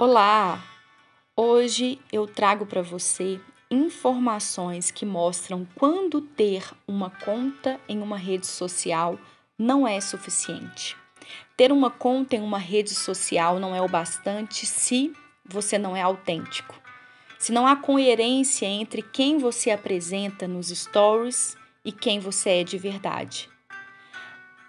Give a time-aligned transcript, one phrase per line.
[0.00, 0.62] Olá!
[1.34, 8.46] Hoje eu trago para você informações que mostram quando ter uma conta em uma rede
[8.46, 9.18] social
[9.58, 10.96] não é suficiente.
[11.56, 15.12] Ter uma conta em uma rede social não é o bastante se
[15.44, 16.80] você não é autêntico.
[17.36, 22.78] Se não há coerência entre quem você apresenta nos stories e quem você é de
[22.78, 23.50] verdade.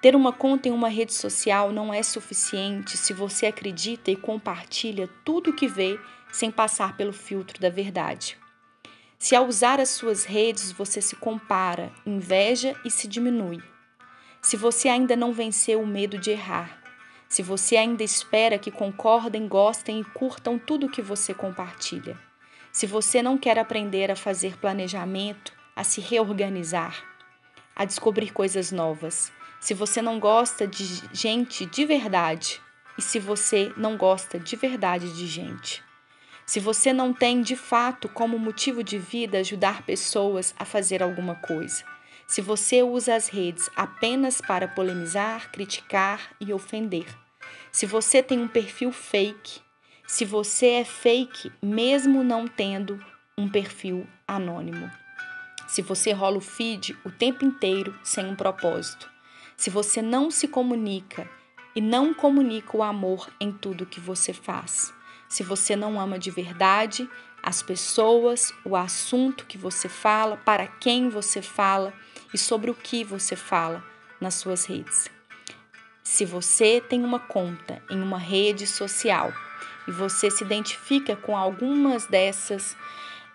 [0.02, 5.10] Ter uma conta em uma rede social não é suficiente se você acredita e compartilha
[5.26, 6.00] tudo o que vê
[6.32, 8.38] sem passar pelo filtro da verdade.
[9.18, 13.62] Se ao usar as suas redes você se compara, inveja e se diminui.
[14.42, 16.82] Se você ainda não venceu o medo de errar.
[17.28, 22.18] Se você ainda espera que concordem, gostem e curtam tudo o que você compartilha.
[22.72, 27.04] Se você não quer aprender a fazer planejamento, a se reorganizar,
[27.76, 32.62] a descobrir coisas novas se você não gosta de gente de verdade
[32.98, 35.84] e se você não gosta de verdade de gente.
[36.46, 41.36] Se você não tem de fato como motivo de vida ajudar pessoas a fazer alguma
[41.36, 41.84] coisa.
[42.26, 47.06] Se você usa as redes apenas para polemizar, criticar e ofender.
[47.72, 49.62] Se você tem um perfil fake.
[50.08, 53.00] Se você é fake mesmo não tendo
[53.38, 54.90] um perfil anônimo.
[55.68, 59.19] Se você rola o feed o tempo inteiro sem um propósito
[59.60, 61.30] se você não se comunica
[61.76, 64.94] e não comunica o amor em tudo que você faz.
[65.28, 67.10] Se você não ama de verdade
[67.44, 71.94] as pessoas, o assunto que você fala, para quem você fala
[72.34, 73.84] e sobre o que você fala
[74.22, 75.10] nas suas redes.
[76.02, 79.34] Se você tem uma conta em uma rede social
[79.86, 82.78] e você se identifica com algumas dessas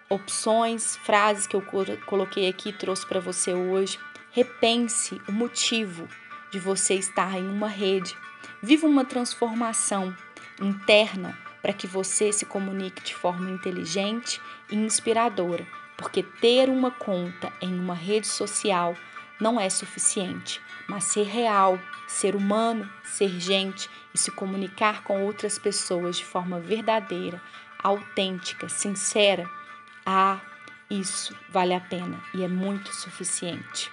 [0.08, 1.62] opções, frases que eu
[2.06, 3.98] coloquei aqui e trouxe para você hoje,
[4.34, 6.08] Repense o motivo
[6.50, 8.16] de você estar em uma rede.
[8.60, 10.12] Viva uma transformação
[10.60, 15.64] interna para que você se comunique de forma inteligente e inspiradora,
[15.96, 18.96] porque ter uma conta em uma rede social
[19.40, 21.78] não é suficiente, mas ser real,
[22.08, 27.40] ser humano, ser gente e se comunicar com outras pessoas de forma verdadeira,
[27.80, 29.48] autêntica, sincera,
[30.04, 30.40] ah,
[30.90, 33.92] isso vale a pena e é muito suficiente.